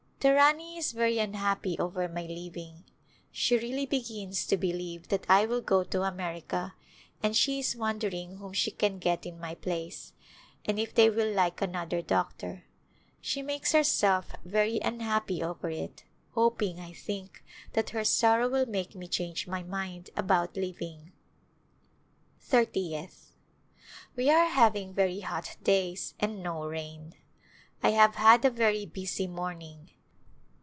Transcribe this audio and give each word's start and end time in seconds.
The 0.23 0.35
Rani 0.35 0.77
is 0.77 0.91
very 0.91 1.17
unhappy 1.17 1.79
over 1.79 2.07
my 2.07 2.21
leaving. 2.27 2.83
She 3.31 3.57
really 3.57 3.87
begins 3.87 4.45
to 4.45 4.55
believe 4.55 5.07
that 5.07 5.25
I 5.27 5.47
will 5.47 5.61
go 5.61 5.83
to 5.85 6.03
America, 6.03 6.75
and 7.23 7.35
she 7.35 7.57
is 7.57 7.75
wondering 7.75 8.37
whom 8.37 8.53
she 8.53 8.69
can 8.69 8.99
get 8.99 9.25
in 9.25 9.39
my 9.39 9.55
place, 9.55 10.13
and 10.63 10.77
if 10.77 10.93
they 10.93 11.09
will 11.09 11.33
like 11.33 11.59
another 11.59 12.03
doctor. 12.03 12.65
She 13.19 13.41
makes 13.41 13.71
herself 13.71 14.33
very 14.45 14.79
unhappy 14.83 15.41
over 15.41 15.71
it, 15.71 16.03
hoping, 16.33 16.79
I 16.79 16.93
think, 16.93 17.43
that 17.73 17.89
her 17.89 18.03
sorrow 18.05 18.47
will 18.47 18.67
make 18.67 18.93
me 18.93 19.07
change 19.07 19.47
my 19.47 19.63
mind 19.63 20.11
about 20.15 20.55
leaving. 20.55 21.13
Thirtieth. 22.41 23.31
We 24.15 24.29
are 24.29 24.45
having 24.49 24.93
very 24.93 25.21
hot 25.21 25.55
days 25.63 26.13
and 26.19 26.43
no 26.43 26.63
rain. 26.67 27.15
I 27.81 27.89
have 27.89 28.13
had 28.13 28.45
a 28.45 28.51
very 28.51 28.85
busy 28.85 29.25
morning. 29.25 29.89